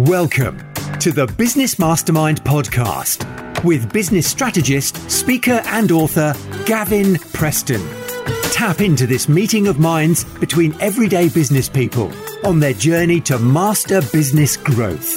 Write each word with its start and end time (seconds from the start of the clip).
Welcome 0.00 0.58
to 1.00 1.10
the 1.10 1.26
Business 1.38 1.78
Mastermind 1.78 2.44
podcast 2.44 3.64
with 3.64 3.90
business 3.94 4.26
strategist, 4.26 5.10
speaker, 5.10 5.62
and 5.64 5.90
author 5.90 6.34
Gavin 6.66 7.14
Preston. 7.32 7.80
Tap 8.52 8.82
into 8.82 9.06
this 9.06 9.26
meeting 9.26 9.68
of 9.68 9.78
minds 9.78 10.24
between 10.38 10.78
everyday 10.82 11.30
business 11.30 11.70
people 11.70 12.12
on 12.44 12.60
their 12.60 12.74
journey 12.74 13.22
to 13.22 13.38
master 13.38 14.02
business 14.12 14.58
growth. 14.58 15.16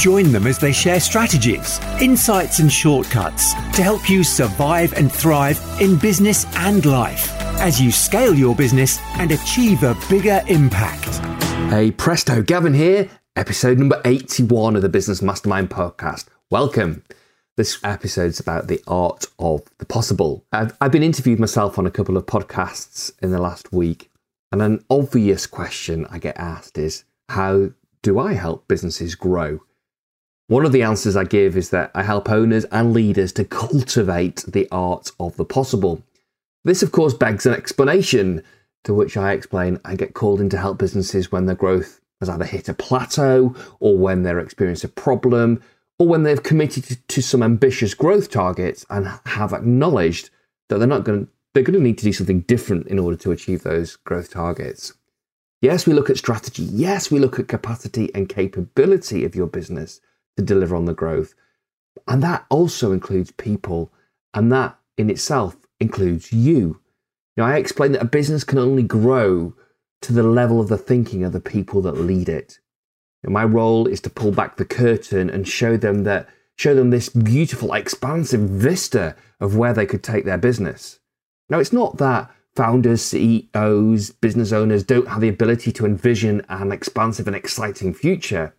Join 0.00 0.32
them 0.32 0.48
as 0.48 0.58
they 0.58 0.72
share 0.72 0.98
strategies, 0.98 1.78
insights, 2.00 2.58
and 2.58 2.72
shortcuts 2.72 3.54
to 3.76 3.84
help 3.84 4.10
you 4.10 4.24
survive 4.24 4.92
and 4.94 5.12
thrive 5.12 5.64
in 5.80 5.96
business 5.96 6.46
and 6.56 6.84
life 6.84 7.30
as 7.60 7.80
you 7.80 7.92
scale 7.92 8.34
your 8.34 8.56
business 8.56 8.98
and 9.18 9.30
achieve 9.30 9.84
a 9.84 9.96
bigger 10.08 10.42
impact. 10.48 11.20
Hey, 11.70 11.92
presto, 11.92 12.42
Gavin 12.42 12.74
here, 12.74 13.08
episode 13.36 13.78
number 13.78 14.00
81 14.04 14.74
of 14.74 14.82
the 14.82 14.88
Business 14.88 15.22
Mastermind 15.22 15.70
podcast. 15.70 16.26
Welcome. 16.50 17.04
This 17.56 17.78
episode's 17.84 18.40
about 18.40 18.66
the 18.66 18.82
art 18.88 19.26
of 19.38 19.62
the 19.78 19.86
possible. 19.86 20.44
I've, 20.52 20.76
I've 20.80 20.90
been 20.90 21.04
interviewed 21.04 21.38
myself 21.38 21.78
on 21.78 21.86
a 21.86 21.92
couple 21.92 22.16
of 22.16 22.26
podcasts 22.26 23.12
in 23.22 23.30
the 23.30 23.40
last 23.40 23.72
week, 23.72 24.10
and 24.50 24.60
an 24.60 24.84
obvious 24.90 25.46
question 25.46 26.06
I 26.10 26.18
get 26.18 26.36
asked 26.38 26.76
is 26.76 27.04
how 27.28 27.70
do 28.02 28.18
I 28.18 28.32
help 28.32 28.66
businesses 28.66 29.14
grow? 29.14 29.60
One 30.48 30.66
of 30.66 30.72
the 30.72 30.82
answers 30.82 31.14
I 31.14 31.24
give 31.24 31.56
is 31.56 31.70
that 31.70 31.92
I 31.94 32.02
help 32.02 32.28
owners 32.28 32.64
and 32.66 32.92
leaders 32.92 33.32
to 33.34 33.44
cultivate 33.44 34.44
the 34.48 34.66
art 34.72 35.12
of 35.20 35.36
the 35.36 35.44
possible. 35.44 36.02
This, 36.64 36.82
of 36.82 36.90
course, 36.90 37.14
begs 37.14 37.46
an 37.46 37.54
explanation, 37.54 38.42
to 38.82 38.92
which 38.92 39.16
I 39.16 39.32
explain 39.32 39.78
I 39.84 39.94
get 39.94 40.14
called 40.14 40.40
in 40.40 40.48
to 40.50 40.58
help 40.58 40.78
businesses 40.78 41.30
when 41.30 41.46
their 41.46 41.54
growth 41.54 41.99
has 42.20 42.28
either 42.28 42.44
hit 42.44 42.68
a 42.68 42.74
plateau 42.74 43.54
or 43.80 43.96
when 43.96 44.22
they're 44.22 44.38
experiencing 44.38 44.90
a 44.90 45.00
problem 45.00 45.62
or 45.98 46.06
when 46.06 46.22
they've 46.22 46.42
committed 46.42 46.98
to 47.08 47.22
some 47.22 47.42
ambitious 47.42 47.94
growth 47.94 48.30
targets 48.30 48.86
and 48.90 49.06
have 49.26 49.52
acknowledged 49.52 50.30
that 50.68 50.78
they're 50.78 50.86
not 50.86 51.04
going 51.04 51.28
they're 51.52 51.64
going 51.64 51.78
to 51.78 51.82
need 51.82 51.98
to 51.98 52.04
do 52.04 52.12
something 52.12 52.40
different 52.42 52.86
in 52.86 52.98
order 52.98 53.16
to 53.16 53.32
achieve 53.32 53.62
those 53.62 53.96
growth 53.96 54.30
targets. 54.30 54.92
Yes, 55.60 55.86
we 55.86 55.92
look 55.92 56.08
at 56.08 56.16
strategy. 56.16 56.62
Yes, 56.62 57.10
we 57.10 57.18
look 57.18 57.38
at 57.38 57.48
capacity 57.48 58.10
and 58.14 58.28
capability 58.28 59.24
of 59.24 59.34
your 59.34 59.48
business 59.48 60.00
to 60.36 60.44
deliver 60.44 60.76
on 60.76 60.84
the 60.84 60.94
growth. 60.94 61.34
And 62.06 62.22
that 62.22 62.46
also 62.50 62.92
includes 62.92 63.32
people. 63.32 63.92
And 64.32 64.52
that 64.52 64.78
in 64.96 65.10
itself 65.10 65.56
includes 65.80 66.32
you. 66.32 66.80
Now, 67.36 67.46
I 67.46 67.56
explained 67.56 67.94
that 67.94 68.02
a 68.02 68.06
business 68.06 68.44
can 68.44 68.58
only 68.58 68.82
grow 68.82 69.54
to 70.02 70.12
the 70.12 70.22
level 70.22 70.60
of 70.60 70.68
the 70.68 70.78
thinking 70.78 71.24
of 71.24 71.32
the 71.32 71.40
people 71.40 71.82
that 71.82 71.92
lead 71.92 72.28
it. 72.28 72.58
And 73.22 73.32
my 73.32 73.44
role 73.44 73.86
is 73.86 74.00
to 74.02 74.10
pull 74.10 74.32
back 74.32 74.56
the 74.56 74.64
curtain 74.64 75.28
and 75.28 75.46
show 75.46 75.76
them 75.76 76.04
that 76.04 76.28
show 76.56 76.74
them 76.74 76.90
this 76.90 77.08
beautiful, 77.08 77.72
expansive 77.72 78.40
vista 78.40 79.16
of 79.40 79.56
where 79.56 79.72
they 79.72 79.86
could 79.86 80.02
take 80.02 80.26
their 80.26 80.36
business. 80.36 80.98
Now, 81.48 81.58
it's 81.58 81.72
not 81.72 81.96
that 81.96 82.30
founders, 82.54 83.00
CEOs, 83.02 84.10
business 84.10 84.52
owners 84.52 84.84
don't 84.84 85.08
have 85.08 85.22
the 85.22 85.28
ability 85.28 85.72
to 85.72 85.86
envision 85.86 86.44
an 86.50 86.70
expansive 86.70 87.26
and 87.26 87.34
exciting 87.34 87.94
future. 87.94 88.54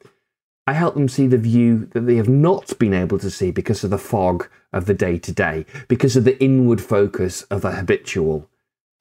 I 0.66 0.73
help 0.73 0.95
them 0.95 1.09
see 1.09 1.28
the 1.28 1.38
view 1.38 1.89
that 1.92 2.02
they 2.02 2.16
have 2.16 2.30
not 2.30 2.78
been 2.80 2.94
able 2.94 3.19
to 3.19 3.30
see 3.30 3.52
because 3.52 3.84
of 3.84 3.89
the 3.89 3.97
fog 3.97 4.47
of 4.73 4.86
the 4.86 4.94
day 4.94 5.19
to 5.19 5.31
day, 5.31 5.66
because 5.88 6.16
of 6.16 6.23
the 6.23 6.42
inward 6.42 6.81
focus 6.81 7.44
of 7.44 7.62
the 7.62 7.72
habitual. 7.72 8.50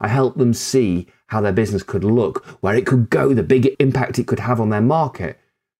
I 0.01 0.09
help 0.09 0.37
them 0.37 0.55
see 0.55 1.06
how 1.27 1.41
their 1.41 1.53
business 1.53 1.83
could 1.83 2.05
look, 2.05 2.45
where 2.61 2.75
it 2.75 2.87
could 2.87 3.11
go, 3.11 3.34
the 3.34 3.43
big 3.43 3.77
impact 3.79 4.19
it 4.19 4.27
could 4.27 4.41
have 4.41 4.61
on 4.61 4.70
their 4.70 4.81
market. 4.81 5.39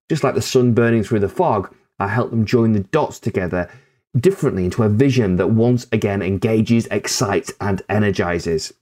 Just 0.09 0.23
like 0.23 0.35
the 0.35 0.43
sun 0.43 0.75
burning 0.75 1.03
through 1.03 1.21
the 1.21 1.29
fog, 1.29 1.75
I 1.99 2.09
help 2.09 2.31
them 2.31 2.45
join 2.45 2.73
the 2.73 2.81
dots 2.81 3.19
together 3.19 3.71
differently 4.19 4.65
into 4.65 4.83
a 4.83 4.89
vision 4.89 5.37
that 5.37 5.51
once 5.51 5.87
again 5.93 6.23
engages, 6.23 6.87
excites, 6.87 7.53
and 7.61 7.83
energizes. 7.89 8.73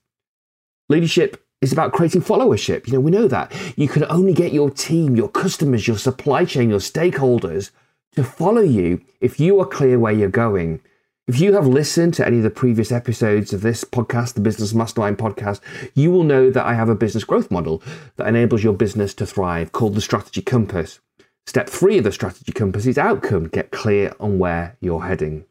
Leadership 0.89 1.45
is 1.61 1.71
about 1.71 1.93
creating 1.93 2.21
followership. 2.21 2.87
You 2.87 2.93
know, 2.93 2.99
we 2.99 3.11
know 3.11 3.27
that. 3.27 3.51
You 3.75 3.87
can 3.87 4.05
only 4.09 4.33
get 4.33 4.53
your 4.53 4.69
team, 4.69 5.15
your 5.15 5.29
customers, 5.29 5.87
your 5.87 5.97
supply 5.97 6.45
chain, 6.45 6.69
your 6.69 6.79
stakeholders 6.79 7.71
to 8.15 8.23
follow 8.23 8.61
you 8.61 9.01
if 9.21 9.39
you 9.39 9.59
are 9.59 9.65
clear 9.65 9.99
where 9.99 10.13
you're 10.13 10.29
going. 10.29 10.81
If 11.29 11.39
you 11.39 11.53
have 11.53 11.67
listened 11.67 12.15
to 12.15 12.25
any 12.25 12.37
of 12.37 12.43
the 12.43 12.49
previous 12.49 12.91
episodes 12.91 13.53
of 13.53 13.61
this 13.61 13.83
podcast, 13.83 14.33
the 14.33 14.41
Business 14.41 14.73
Mastermind 14.73 15.19
podcast, 15.19 15.59
you 15.93 16.09
will 16.09 16.23
know 16.23 16.49
that 16.49 16.65
I 16.65 16.73
have 16.73 16.89
a 16.89 16.95
business 16.95 17.23
growth 17.23 17.51
model 17.51 17.83
that 18.15 18.27
enables 18.27 18.63
your 18.63 18.73
business 18.73 19.13
to 19.13 19.27
thrive 19.27 19.71
called 19.71 19.93
the 19.93 20.01
Strategy 20.01 20.41
Compass. 20.41 20.99
Step 21.45 21.69
three 21.69 21.99
of 21.99 22.03
the 22.03 22.11
Strategy 22.11 22.51
Compass 22.51 22.87
is 22.87 22.97
outcome 22.97 23.47
get 23.47 23.69
clear 23.69 24.11
on 24.19 24.39
where 24.39 24.75
you're 24.81 25.03
heading. 25.03 25.45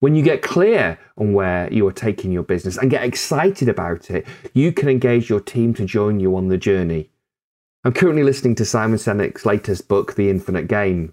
When 0.00 0.16
you 0.16 0.24
get 0.24 0.42
clear 0.42 0.98
on 1.16 1.34
where 1.34 1.72
you 1.72 1.86
are 1.86 1.92
taking 1.92 2.32
your 2.32 2.42
business 2.42 2.76
and 2.76 2.90
get 2.90 3.04
excited 3.04 3.68
about 3.68 4.10
it, 4.10 4.26
you 4.54 4.72
can 4.72 4.88
engage 4.88 5.30
your 5.30 5.38
team 5.38 5.72
to 5.74 5.84
join 5.84 6.18
you 6.18 6.34
on 6.34 6.48
the 6.48 6.58
journey. 6.58 7.10
I'm 7.84 7.92
currently 7.92 8.24
listening 8.24 8.56
to 8.56 8.64
Simon 8.64 8.98
Sinek's 8.98 9.46
latest 9.46 9.86
book, 9.86 10.16
The 10.16 10.28
Infinite 10.28 10.66
Game. 10.66 11.12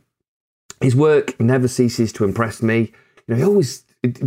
His 0.81 0.95
work 0.95 1.39
never 1.39 1.67
ceases 1.67 2.11
to 2.13 2.23
impress 2.23 2.63
me 2.63 2.91
you 3.27 3.35
know, 3.35 3.35
he 3.35 3.43
always 3.43 3.83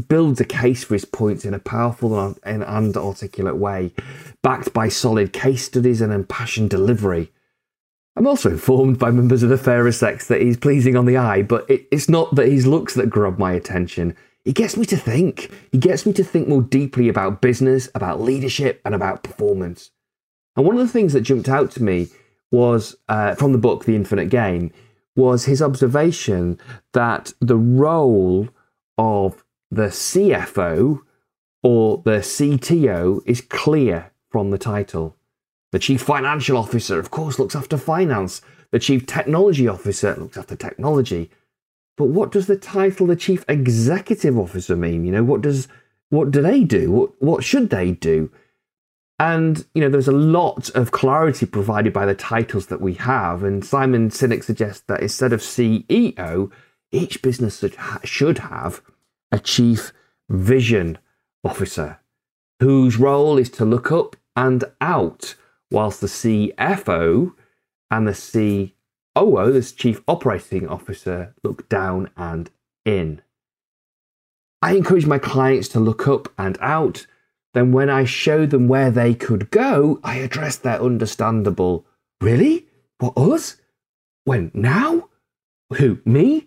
builds 0.08 0.40
a 0.40 0.44
case 0.44 0.84
for 0.84 0.94
his 0.94 1.04
points 1.04 1.44
in 1.44 1.54
a 1.54 1.58
powerful 1.58 2.18
and, 2.44 2.62
and 2.64 2.96
articulate 2.96 3.56
way, 3.56 3.92
backed 4.42 4.72
by 4.72 4.88
solid 4.88 5.32
case 5.32 5.64
studies 5.64 6.00
and 6.00 6.12
impassioned 6.12 6.70
delivery. 6.70 7.32
I'm 8.16 8.26
also 8.26 8.50
informed 8.50 8.98
by 8.98 9.10
members 9.10 9.42
of 9.42 9.48
the 9.48 9.56
fairer 9.56 9.92
sex 9.92 10.26
that 10.28 10.42
he's 10.42 10.56
pleasing 10.56 10.96
on 10.96 11.06
the 11.06 11.16
eye, 11.16 11.42
but 11.42 11.68
it, 11.70 11.86
it's 11.90 12.08
not 12.08 12.34
that 12.34 12.48
his 12.48 12.66
looks 12.66 12.94
that 12.94 13.08
grab 13.08 13.38
my 13.38 13.52
attention. 13.52 14.16
He 14.44 14.52
gets 14.52 14.76
me 14.76 14.84
to 14.86 14.96
think. 14.96 15.50
He 15.70 15.78
gets 15.78 16.04
me 16.04 16.12
to 16.14 16.24
think 16.24 16.48
more 16.48 16.62
deeply 16.62 17.08
about 17.08 17.40
business, 17.40 17.88
about 17.94 18.20
leadership, 18.20 18.80
and 18.84 18.94
about 18.94 19.22
performance. 19.22 19.90
And 20.56 20.66
one 20.66 20.76
of 20.76 20.86
the 20.86 20.92
things 20.92 21.12
that 21.12 21.22
jumped 21.22 21.48
out 21.48 21.70
to 21.72 21.82
me 21.82 22.08
was 22.50 22.96
uh, 23.08 23.36
from 23.36 23.52
the 23.52 23.58
book 23.58 23.84
The 23.84 23.94
Infinite 23.94 24.26
Game 24.26 24.72
was 25.14 25.44
his 25.44 25.62
observation 25.62 26.58
that 26.92 27.32
the 27.40 27.56
role 27.56 28.48
of 29.00 29.42
the 29.70 29.86
CFO 29.86 31.00
or 31.62 32.02
the 32.04 32.18
CTO 32.18 33.22
is 33.24 33.40
clear 33.40 34.12
from 34.28 34.50
the 34.50 34.58
title. 34.58 35.16
The 35.72 35.78
Chief 35.78 36.02
Financial 36.02 36.58
Officer, 36.58 36.98
of 36.98 37.10
course, 37.10 37.38
looks 37.38 37.56
after 37.56 37.78
finance. 37.78 38.42
The 38.72 38.78
Chief 38.78 39.06
Technology 39.06 39.66
Officer 39.66 40.14
looks 40.16 40.36
after 40.36 40.54
technology. 40.54 41.30
But 41.96 42.08
what 42.08 42.30
does 42.30 42.46
the 42.46 42.56
title 42.56 43.06
the 43.06 43.16
Chief 43.16 43.42
Executive 43.48 44.38
Officer 44.38 44.76
mean? 44.76 45.06
You 45.06 45.12
know, 45.12 45.24
what 45.24 45.40
does 45.40 45.66
what 46.10 46.30
do 46.30 46.42
they 46.42 46.62
do? 46.64 46.90
What 46.90 47.22
what 47.22 47.42
should 47.42 47.70
they 47.70 47.92
do? 47.92 48.30
And 49.18 49.64
you 49.74 49.80
know, 49.80 49.88
there's 49.88 50.08
a 50.08 50.12
lot 50.12 50.68
of 50.70 50.90
clarity 50.90 51.46
provided 51.46 51.94
by 51.94 52.04
the 52.04 52.14
titles 52.14 52.66
that 52.66 52.82
we 52.82 52.94
have. 52.94 53.44
And 53.44 53.64
Simon 53.64 54.10
Sinek 54.10 54.44
suggests 54.44 54.82
that 54.88 55.00
instead 55.00 55.32
of 55.32 55.40
CEO, 55.40 56.50
each 56.92 57.22
business 57.22 57.64
should 58.04 58.38
have 58.38 58.82
a 59.30 59.38
chief 59.38 59.92
vision 60.28 60.98
officer 61.44 62.00
whose 62.60 62.98
role 62.98 63.38
is 63.38 63.50
to 63.50 63.64
look 63.64 63.90
up 63.90 64.16
and 64.36 64.64
out, 64.80 65.34
whilst 65.70 66.00
the 66.00 66.06
CFO 66.06 67.32
and 67.90 68.06
the 68.06 68.72
COO, 69.14 69.52
this 69.52 69.72
chief 69.72 70.02
operating 70.06 70.68
officer, 70.68 71.34
look 71.42 71.68
down 71.68 72.10
and 72.16 72.50
in. 72.84 73.22
I 74.62 74.74
encourage 74.74 75.06
my 75.06 75.18
clients 75.18 75.68
to 75.68 75.80
look 75.80 76.06
up 76.06 76.28
and 76.36 76.58
out. 76.60 77.06
Then, 77.54 77.72
when 77.72 77.90
I 77.90 78.04
show 78.04 78.46
them 78.46 78.68
where 78.68 78.90
they 78.90 79.14
could 79.14 79.50
go, 79.50 79.98
I 80.04 80.16
address 80.16 80.56
their 80.56 80.80
understandable, 80.80 81.86
Really? 82.20 82.66
What, 82.98 83.16
us? 83.16 83.56
When? 84.24 84.50
Now? 84.52 85.08
Who? 85.74 86.00
Me? 86.04 86.46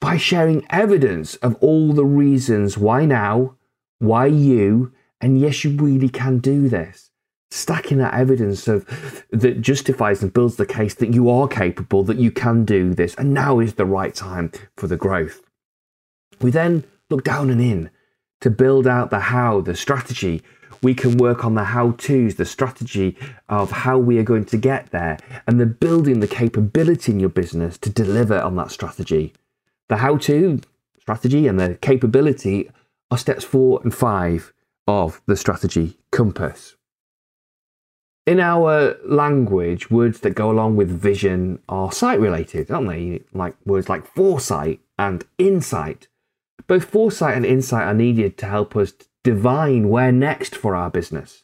By 0.00 0.16
sharing 0.16 0.66
evidence 0.70 1.36
of 1.36 1.54
all 1.56 1.92
the 1.92 2.04
reasons 2.04 2.78
why 2.78 3.04
now, 3.04 3.56
why 3.98 4.26
you, 4.26 4.92
and 5.20 5.38
yes, 5.38 5.62
you 5.62 5.76
really 5.76 6.08
can 6.08 6.38
do 6.38 6.68
this. 6.68 7.10
Stacking 7.52 7.98
that 7.98 8.14
evidence 8.14 8.68
of 8.68 8.86
that 9.30 9.60
justifies 9.60 10.22
and 10.22 10.32
builds 10.32 10.56
the 10.56 10.64
case 10.64 10.94
that 10.94 11.12
you 11.12 11.28
are 11.28 11.48
capable, 11.48 12.02
that 12.04 12.16
you 12.16 12.30
can 12.30 12.64
do 12.64 12.94
this, 12.94 13.14
and 13.16 13.34
now 13.34 13.58
is 13.58 13.74
the 13.74 13.84
right 13.84 14.14
time 14.14 14.52
for 14.76 14.86
the 14.86 14.96
growth. 14.96 15.42
We 16.40 16.50
then 16.50 16.84
look 17.10 17.24
down 17.24 17.50
and 17.50 17.60
in 17.60 17.90
to 18.40 18.50
build 18.50 18.86
out 18.86 19.10
the 19.10 19.20
how, 19.20 19.60
the 19.60 19.76
strategy. 19.76 20.42
We 20.82 20.94
can 20.94 21.18
work 21.18 21.44
on 21.44 21.56
the 21.56 21.64
how 21.64 21.90
to's, 21.92 22.36
the 22.36 22.46
strategy 22.46 23.18
of 23.50 23.70
how 23.70 23.98
we 23.98 24.18
are 24.18 24.22
going 24.22 24.46
to 24.46 24.56
get 24.56 24.92
there, 24.92 25.18
and 25.46 25.60
the 25.60 25.66
building 25.66 26.20
the 26.20 26.28
capability 26.28 27.12
in 27.12 27.20
your 27.20 27.28
business 27.28 27.76
to 27.78 27.90
deliver 27.90 28.40
on 28.40 28.56
that 28.56 28.70
strategy. 28.70 29.34
The 29.90 29.96
how 29.96 30.18
to 30.18 30.60
strategy 31.00 31.48
and 31.48 31.58
the 31.58 31.74
capability 31.74 32.70
are 33.10 33.18
steps 33.18 33.42
four 33.42 33.80
and 33.82 33.92
five 33.92 34.52
of 34.86 35.20
the 35.26 35.36
strategy 35.36 35.98
compass. 36.12 36.76
in 38.24 38.38
our 38.38 38.96
language, 39.04 39.90
words 39.90 40.20
that 40.20 40.36
go 40.36 40.48
along 40.48 40.76
with 40.76 40.88
vision 40.88 41.58
are 41.68 41.90
sight 41.90 42.20
related, 42.20 42.70
aren't 42.70 42.88
they? 42.88 43.22
Like 43.32 43.56
words 43.66 43.88
like 43.88 44.06
foresight 44.06 44.78
and 44.96 45.24
insight. 45.38 46.06
Both 46.68 46.84
foresight 46.84 47.36
and 47.36 47.44
insight 47.44 47.88
are 47.88 47.94
needed 47.94 48.38
to 48.38 48.46
help 48.46 48.76
us 48.76 48.92
divine 49.24 49.88
where 49.88 50.12
next 50.12 50.54
for 50.54 50.76
our 50.76 50.90
business. 50.90 51.42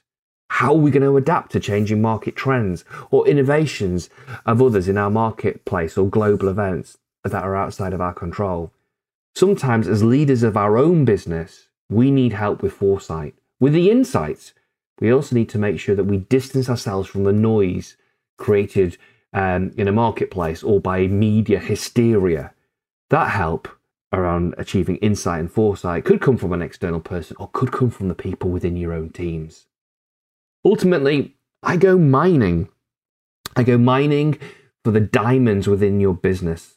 How 0.50 0.72
are 0.72 0.78
we 0.78 0.92
going 0.92 1.02
to 1.02 1.16
adapt 1.16 1.50
to 1.52 1.60
changing 1.60 2.00
market 2.00 2.36
trends 2.36 2.84
or 3.10 3.26
innovations 3.26 4.08
of 4.44 4.62
others 4.62 4.86
in 4.86 4.96
our 4.96 5.10
marketplace 5.10 5.98
or 5.98 6.08
global 6.08 6.48
events 6.48 6.98
that 7.32 7.44
are 7.44 7.56
outside 7.56 7.92
of 7.92 8.00
our 8.00 8.14
control? 8.14 8.72
Sometimes, 9.34 9.86
as 9.88 10.02
leaders 10.02 10.42
of 10.42 10.56
our 10.56 10.78
own 10.78 11.04
business, 11.04 11.68
we 11.88 12.10
need 12.10 12.32
help 12.32 12.62
with 12.62 12.72
foresight, 12.72 13.34
with 13.60 13.72
the 13.72 13.90
insights 13.90 14.52
we 15.00 15.12
also 15.12 15.36
need 15.36 15.48
to 15.50 15.58
make 15.58 15.78
sure 15.78 15.94
that 15.94 16.04
we 16.04 16.18
distance 16.18 16.68
ourselves 16.68 17.08
from 17.08 17.24
the 17.24 17.32
noise 17.32 17.96
created 18.38 18.96
um, 19.32 19.72
in 19.76 19.88
a 19.88 19.92
marketplace 19.92 20.62
or 20.62 20.80
by 20.80 21.06
media 21.06 21.58
hysteria. 21.58 22.54
That 23.10 23.30
help 23.30 23.68
around 24.12 24.54
achieving 24.56 24.96
insight 24.96 25.40
and 25.40 25.52
foresight 25.52 26.04
could 26.04 26.20
come 26.20 26.36
from 26.36 26.52
an 26.52 26.62
external 26.62 27.00
person 27.00 27.36
or 27.38 27.50
could 27.52 27.72
come 27.72 27.90
from 27.90 28.08
the 28.08 28.14
people 28.14 28.50
within 28.50 28.76
your 28.76 28.92
own 28.92 29.10
teams. 29.10 29.66
Ultimately, 30.64 31.36
I 31.62 31.76
go 31.76 31.98
mining. 31.98 32.68
I 33.54 33.62
go 33.62 33.76
mining 33.76 34.38
for 34.82 34.90
the 34.90 35.00
diamonds 35.00 35.68
within 35.68 36.00
your 36.00 36.14
business. 36.14 36.75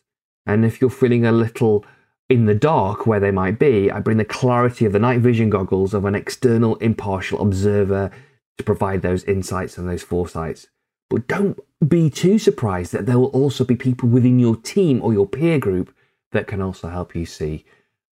And 0.50 0.66
if 0.66 0.82
you're 0.82 0.90
feeling 0.90 1.28
a 1.28 1.32
little 1.32 1.86
in 2.28 2.48
the 2.48 2.56
dark 2.56 3.06
where 3.06 3.20
they 3.20 3.30
might 3.30 3.60
be, 3.60 3.92
I 3.92 4.00
bring 4.00 4.18
the 4.18 4.26
clarity 4.26 4.84
of 4.84 4.94
the 4.94 5.00
night 5.00 5.20
vision 5.20 5.52
goggles 5.52 5.94
of 5.94 6.06
an 6.06 6.16
external 6.16 6.76
impartial 6.78 7.40
observer 7.40 8.10
to 8.58 8.64
provide 8.64 9.04
those 9.04 9.24
insights 9.26 9.78
and 9.78 9.88
those 9.88 10.02
foresights. 10.02 10.66
But 11.08 11.28
don't 11.28 11.60
be 11.88 12.10
too 12.10 12.40
surprised 12.40 12.94
that 12.94 13.06
there 13.06 13.20
will 13.20 13.28
also 13.28 13.64
be 13.64 13.76
people 13.76 14.10
within 14.10 14.40
your 14.40 14.56
team 14.56 15.04
or 15.04 15.14
your 15.14 15.28
peer 15.28 15.60
group 15.60 15.94
that 16.32 16.48
can 16.48 16.64
also 16.64 16.90
help 16.90 17.16
you 17.16 17.28
see 17.28 17.64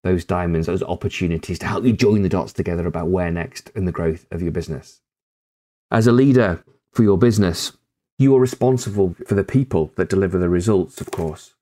those 0.04 0.24
diamonds, 0.24 0.68
those 0.68 0.84
opportunities 0.84 1.58
to 1.58 1.66
help 1.66 1.86
you 1.86 1.94
join 1.94 2.22
the 2.22 2.30
dots 2.30 2.54
together 2.54 2.86
about 2.86 3.08
where 3.08 3.32
next 3.32 3.72
in 3.72 3.86
the 3.86 3.92
growth 3.92 4.28
of 4.30 4.44
your 4.44 4.52
business. 4.52 5.02
As 5.90 6.06
a 6.06 6.12
leader 6.12 6.64
for 6.94 7.02
your 7.02 7.18
business, 7.18 7.76
you 8.20 8.36
are 8.36 8.40
responsible 8.40 9.16
for 9.26 9.34
the 9.34 9.44
people 9.44 9.92
that 9.96 10.10
deliver 10.10 10.38
the 10.38 10.50
results, 10.50 11.02
of 11.02 11.10
course. 11.10 11.56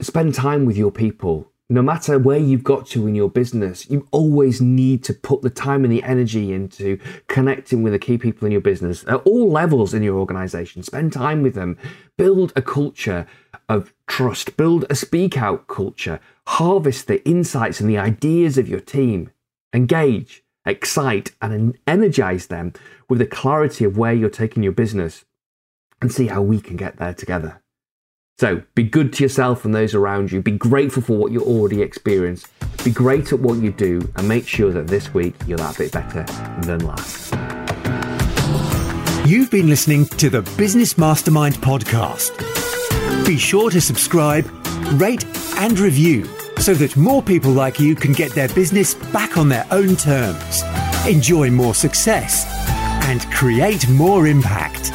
Spend 0.00 0.34
time 0.34 0.64
with 0.64 0.76
your 0.76 0.90
people. 0.90 1.50
No 1.70 1.80
matter 1.80 2.18
where 2.18 2.38
you've 2.38 2.64
got 2.64 2.86
to 2.88 3.06
in 3.06 3.14
your 3.14 3.30
business, 3.30 3.88
you 3.88 4.06
always 4.10 4.60
need 4.60 5.02
to 5.04 5.14
put 5.14 5.40
the 5.40 5.48
time 5.48 5.82
and 5.84 5.92
the 5.92 6.02
energy 6.02 6.52
into 6.52 6.98
connecting 7.26 7.82
with 7.82 7.94
the 7.94 7.98
key 7.98 8.18
people 8.18 8.44
in 8.44 8.52
your 8.52 8.60
business 8.60 9.02
at 9.08 9.22
all 9.24 9.50
levels 9.50 9.94
in 9.94 10.02
your 10.02 10.18
organization. 10.18 10.82
Spend 10.82 11.12
time 11.12 11.42
with 11.42 11.54
them, 11.54 11.78
build 12.18 12.52
a 12.54 12.60
culture 12.60 13.26
of 13.68 13.94
trust, 14.06 14.58
build 14.58 14.84
a 14.90 14.94
speak 14.94 15.38
out 15.38 15.66
culture, 15.68 16.20
harvest 16.48 17.06
the 17.06 17.26
insights 17.26 17.80
and 17.80 17.88
the 17.88 17.98
ideas 17.98 18.58
of 18.58 18.68
your 18.68 18.80
team, 18.80 19.30
engage, 19.72 20.42
excite, 20.66 21.34
and 21.40 21.78
energize 21.86 22.48
them 22.48 22.74
with 23.08 23.20
the 23.20 23.26
clarity 23.26 23.84
of 23.84 23.96
where 23.96 24.12
you're 24.12 24.28
taking 24.28 24.62
your 24.62 24.72
business 24.72 25.24
and 26.02 26.12
see 26.12 26.26
how 26.26 26.42
we 26.42 26.60
can 26.60 26.76
get 26.76 26.98
there 26.98 27.14
together. 27.14 27.62
So 28.38 28.62
be 28.74 28.82
good 28.82 29.12
to 29.14 29.22
yourself 29.22 29.64
and 29.64 29.72
those 29.72 29.94
around 29.94 30.32
you. 30.32 30.42
Be 30.42 30.50
grateful 30.50 31.02
for 31.02 31.16
what 31.16 31.30
you 31.30 31.40
already 31.42 31.82
experience. 31.82 32.44
Be 32.82 32.90
great 32.90 33.32
at 33.32 33.38
what 33.38 33.58
you 33.58 33.70
do 33.70 34.10
and 34.16 34.26
make 34.28 34.48
sure 34.48 34.72
that 34.72 34.88
this 34.88 35.14
week 35.14 35.36
you're 35.46 35.58
that 35.58 35.78
bit 35.78 35.92
better 35.92 36.24
than 36.66 36.80
last. 36.80 37.32
You've 39.24 39.52
been 39.52 39.68
listening 39.68 40.06
to 40.06 40.28
the 40.30 40.42
Business 40.56 40.98
Mastermind 40.98 41.54
podcast. 41.56 42.36
Be 43.24 43.38
sure 43.38 43.70
to 43.70 43.80
subscribe, 43.80 44.46
rate, 44.94 45.24
and 45.58 45.78
review 45.78 46.28
so 46.58 46.74
that 46.74 46.96
more 46.96 47.22
people 47.22 47.52
like 47.52 47.78
you 47.78 47.94
can 47.94 48.12
get 48.12 48.32
their 48.32 48.48
business 48.48 48.94
back 48.94 49.38
on 49.38 49.48
their 49.48 49.66
own 49.70 49.94
terms, 49.94 50.62
enjoy 51.06 51.50
more 51.50 51.74
success, 51.74 52.46
and 53.04 53.22
create 53.30 53.88
more 53.88 54.26
impact. 54.26 54.90